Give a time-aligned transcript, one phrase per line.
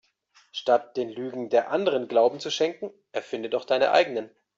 [0.51, 4.31] Statt den Lügen der Anderen Glauben zu schenken erfinde doch deine eigenen.